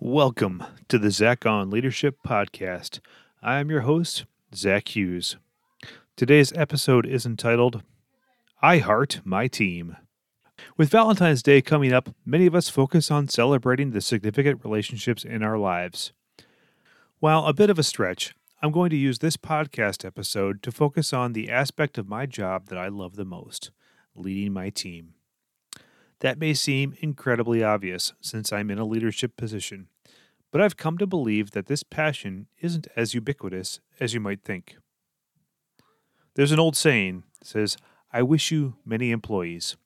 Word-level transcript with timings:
Welcome 0.00 0.64
to 0.88 0.98
the 0.98 1.12
Zach 1.12 1.46
on 1.46 1.70
Leadership 1.70 2.18
Podcast. 2.26 2.98
I 3.40 3.60
am 3.60 3.70
your 3.70 3.82
host, 3.82 4.24
Zach 4.52 4.94
Hughes. 4.94 5.36
Today's 6.16 6.52
episode 6.54 7.06
is 7.06 7.24
entitled 7.24 7.82
I 8.60 8.78
Heart 8.78 9.20
My 9.24 9.46
Team. 9.46 9.96
With 10.76 10.90
Valentine's 10.90 11.44
Day 11.44 11.62
coming 11.62 11.92
up, 11.92 12.12
many 12.26 12.44
of 12.46 12.56
us 12.56 12.68
focus 12.68 13.10
on 13.12 13.28
celebrating 13.28 13.92
the 13.92 14.00
significant 14.00 14.64
relationships 14.64 15.24
in 15.24 15.44
our 15.44 15.58
lives. 15.58 16.12
While 17.20 17.46
a 17.46 17.54
bit 17.54 17.70
of 17.70 17.78
a 17.78 17.84
stretch, 17.84 18.34
I'm 18.60 18.72
going 18.72 18.90
to 18.90 18.96
use 18.96 19.20
this 19.20 19.36
podcast 19.36 20.04
episode 20.04 20.60
to 20.64 20.72
focus 20.72 21.12
on 21.12 21.32
the 21.32 21.48
aspect 21.48 21.98
of 21.98 22.08
my 22.08 22.26
job 22.26 22.66
that 22.66 22.78
I 22.78 22.88
love 22.88 23.14
the 23.14 23.24
most 23.24 23.70
leading 24.16 24.52
my 24.52 24.70
team. 24.70 25.13
That 26.20 26.38
may 26.38 26.54
seem 26.54 26.96
incredibly 27.00 27.62
obvious 27.62 28.12
since 28.20 28.52
I'm 28.52 28.70
in 28.70 28.78
a 28.78 28.84
leadership 28.84 29.36
position, 29.36 29.88
but 30.50 30.60
I've 30.60 30.76
come 30.76 30.98
to 30.98 31.06
believe 31.06 31.50
that 31.50 31.66
this 31.66 31.82
passion 31.82 32.46
isn't 32.60 32.86
as 32.96 33.14
ubiquitous 33.14 33.80
as 34.00 34.14
you 34.14 34.20
might 34.20 34.42
think. 34.42 34.76
There's 36.34 36.52
an 36.52 36.60
old 36.60 36.76
saying 36.76 37.24
that 37.40 37.46
says, 37.46 37.76
I 38.12 38.22
wish 38.22 38.50
you 38.50 38.76
many 38.84 39.10
employees. 39.10 39.76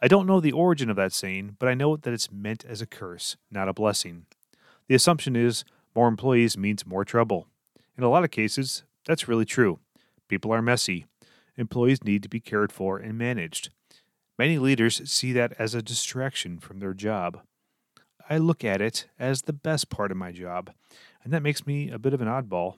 I 0.00 0.08
don't 0.08 0.26
know 0.26 0.40
the 0.40 0.52
origin 0.52 0.90
of 0.90 0.96
that 0.96 1.12
saying, 1.12 1.56
but 1.58 1.68
I 1.68 1.74
know 1.74 1.96
that 1.96 2.12
it's 2.12 2.30
meant 2.30 2.64
as 2.64 2.80
a 2.80 2.86
curse, 2.86 3.36
not 3.50 3.68
a 3.68 3.72
blessing. 3.72 4.26
The 4.88 4.94
assumption 4.94 5.34
is 5.34 5.64
more 5.94 6.08
employees 6.08 6.56
means 6.56 6.86
more 6.86 7.04
trouble. 7.04 7.46
In 7.96 8.04
a 8.04 8.08
lot 8.08 8.24
of 8.24 8.30
cases, 8.30 8.84
that's 9.06 9.26
really 9.26 9.44
true. 9.44 9.80
People 10.28 10.52
are 10.52 10.62
messy. 10.62 11.06
Employees 11.56 12.04
need 12.04 12.22
to 12.22 12.28
be 12.28 12.38
cared 12.38 12.70
for 12.70 12.98
and 12.98 13.18
managed. 13.18 13.70
Many 14.38 14.58
leaders 14.58 15.02
see 15.10 15.32
that 15.32 15.52
as 15.58 15.74
a 15.74 15.82
distraction 15.82 16.58
from 16.58 16.78
their 16.78 16.94
job. 16.94 17.40
I 18.30 18.38
look 18.38 18.64
at 18.64 18.80
it 18.80 19.08
as 19.18 19.42
the 19.42 19.52
best 19.52 19.90
part 19.90 20.12
of 20.12 20.16
my 20.16 20.30
job, 20.32 20.70
and 21.24 21.32
that 21.32 21.42
makes 21.42 21.66
me 21.66 21.90
a 21.90 21.98
bit 21.98 22.14
of 22.14 22.20
an 22.20 22.28
oddball. 22.28 22.76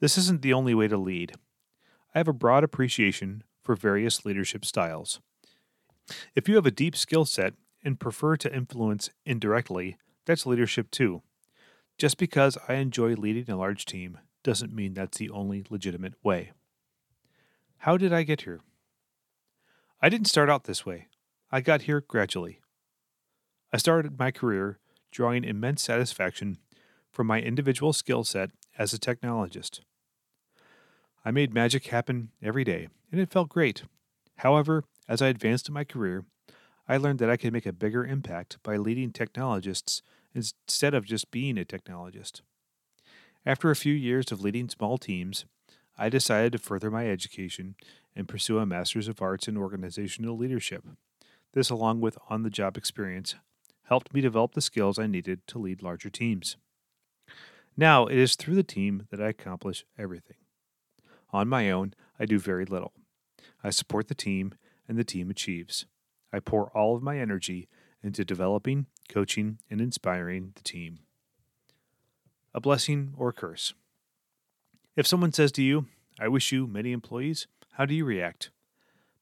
This 0.00 0.18
isn't 0.18 0.42
the 0.42 0.52
only 0.52 0.74
way 0.74 0.88
to 0.88 0.96
lead. 0.96 1.34
I 2.14 2.18
have 2.18 2.28
a 2.28 2.32
broad 2.32 2.64
appreciation 2.64 3.44
for 3.62 3.76
various 3.76 4.24
leadership 4.24 4.64
styles. 4.64 5.20
If 6.34 6.48
you 6.48 6.56
have 6.56 6.66
a 6.66 6.70
deep 6.70 6.96
skill 6.96 7.24
set 7.24 7.54
and 7.84 8.00
prefer 8.00 8.36
to 8.38 8.54
influence 8.54 9.10
indirectly, 9.24 9.98
that's 10.26 10.46
leadership 10.46 10.90
too. 10.90 11.22
Just 11.96 12.18
because 12.18 12.58
I 12.68 12.74
enjoy 12.74 13.14
leading 13.14 13.48
a 13.48 13.56
large 13.56 13.84
team 13.84 14.18
doesn't 14.42 14.74
mean 14.74 14.94
that's 14.94 15.18
the 15.18 15.30
only 15.30 15.64
legitimate 15.70 16.14
way. 16.22 16.52
How 17.78 17.96
did 17.96 18.12
I 18.12 18.24
get 18.24 18.42
here? 18.42 18.60
I 20.04 20.10
didn't 20.10 20.28
start 20.28 20.50
out 20.50 20.64
this 20.64 20.84
way. 20.84 21.06
I 21.50 21.62
got 21.62 21.82
here 21.82 22.02
gradually. 22.06 22.60
I 23.72 23.78
started 23.78 24.18
my 24.18 24.30
career 24.30 24.78
drawing 25.10 25.44
immense 25.44 25.82
satisfaction 25.82 26.58
from 27.10 27.26
my 27.26 27.40
individual 27.40 27.94
skill 27.94 28.22
set 28.22 28.50
as 28.76 28.92
a 28.92 28.98
technologist. 28.98 29.80
I 31.24 31.30
made 31.30 31.54
magic 31.54 31.86
happen 31.86 32.32
every 32.42 32.64
day, 32.64 32.88
and 33.10 33.18
it 33.18 33.30
felt 33.30 33.48
great. 33.48 33.84
However, 34.36 34.84
as 35.08 35.22
I 35.22 35.28
advanced 35.28 35.68
in 35.68 35.74
my 35.74 35.84
career, 35.84 36.26
I 36.86 36.98
learned 36.98 37.18
that 37.20 37.30
I 37.30 37.38
could 37.38 37.54
make 37.54 37.64
a 37.64 37.72
bigger 37.72 38.04
impact 38.04 38.58
by 38.62 38.76
leading 38.76 39.10
technologists 39.10 40.02
instead 40.34 40.92
of 40.92 41.06
just 41.06 41.30
being 41.30 41.56
a 41.56 41.64
technologist. 41.64 42.42
After 43.46 43.70
a 43.70 43.76
few 43.76 43.94
years 43.94 44.30
of 44.30 44.42
leading 44.42 44.68
small 44.68 44.98
teams, 44.98 45.46
I 45.96 46.08
decided 46.08 46.52
to 46.52 46.58
further 46.58 46.90
my 46.90 47.08
education 47.08 47.76
and 48.16 48.28
pursue 48.28 48.58
a 48.58 48.66
Master's 48.66 49.08
of 49.08 49.22
Arts 49.22 49.48
in 49.48 49.56
Organizational 49.56 50.36
Leadership. 50.36 50.84
This, 51.52 51.70
along 51.70 52.00
with 52.00 52.18
on 52.28 52.42
the 52.42 52.50
job 52.50 52.76
experience, 52.76 53.36
helped 53.84 54.12
me 54.12 54.20
develop 54.20 54.54
the 54.54 54.60
skills 54.60 54.98
I 54.98 55.06
needed 55.06 55.46
to 55.48 55.58
lead 55.58 55.82
larger 55.82 56.10
teams. 56.10 56.56
Now, 57.76 58.06
it 58.06 58.16
is 58.16 58.36
through 58.36 58.54
the 58.54 58.62
team 58.62 59.06
that 59.10 59.20
I 59.20 59.28
accomplish 59.28 59.84
everything. 59.98 60.36
On 61.32 61.48
my 61.48 61.70
own, 61.70 61.94
I 62.18 62.26
do 62.26 62.38
very 62.38 62.64
little. 62.64 62.92
I 63.62 63.70
support 63.70 64.08
the 64.08 64.14
team, 64.14 64.54
and 64.88 64.96
the 64.98 65.04
team 65.04 65.30
achieves. 65.30 65.86
I 66.32 66.40
pour 66.40 66.70
all 66.76 66.96
of 66.96 67.02
my 67.02 67.18
energy 67.18 67.68
into 68.02 68.24
developing, 68.24 68.86
coaching, 69.08 69.58
and 69.70 69.80
inspiring 69.80 70.52
the 70.54 70.62
team. 70.62 71.00
A 72.52 72.60
blessing 72.60 73.14
or 73.16 73.32
curse. 73.32 73.74
If 74.96 75.08
someone 75.08 75.32
says 75.32 75.50
to 75.52 75.62
you, 75.62 75.86
I 76.20 76.28
wish 76.28 76.52
you 76.52 76.68
many 76.68 76.92
employees, 76.92 77.48
how 77.72 77.84
do 77.84 77.94
you 77.94 78.04
react? 78.04 78.50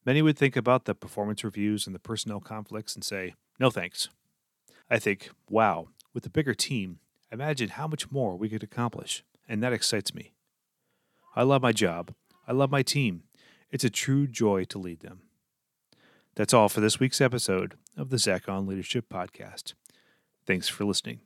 Many 0.04 0.20
would 0.20 0.36
think 0.36 0.54
about 0.54 0.84
the 0.84 0.94
performance 0.94 1.44
reviews 1.44 1.86
and 1.86 1.94
the 1.94 2.00
personnel 2.00 2.40
conflicts 2.40 2.94
and 2.94 3.02
say, 3.02 3.34
no 3.58 3.70
thanks. 3.70 4.10
I 4.90 4.98
think, 4.98 5.30
wow, 5.48 5.88
with 6.12 6.26
a 6.26 6.30
bigger 6.30 6.52
team, 6.52 6.98
imagine 7.30 7.70
how 7.70 7.86
much 7.86 8.10
more 8.10 8.36
we 8.36 8.50
could 8.50 8.62
accomplish, 8.62 9.24
and 9.48 9.62
that 9.62 9.72
excites 9.72 10.14
me. 10.14 10.32
I 11.34 11.42
love 11.42 11.62
my 11.62 11.72
job. 11.72 12.12
I 12.46 12.52
love 12.52 12.70
my 12.70 12.82
team. 12.82 13.22
It's 13.70 13.84
a 13.84 13.88
true 13.88 14.26
joy 14.26 14.64
to 14.64 14.78
lead 14.78 15.00
them. 15.00 15.22
That's 16.34 16.52
all 16.52 16.68
for 16.68 16.80
this 16.80 17.00
week's 17.00 17.22
episode 17.22 17.76
of 17.96 18.10
the 18.10 18.18
Zach 18.18 18.46
on 18.46 18.66
Leadership 18.66 19.06
Podcast. 19.08 19.72
Thanks 20.44 20.68
for 20.68 20.84
listening. 20.84 21.20